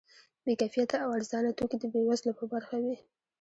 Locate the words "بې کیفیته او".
0.43-1.09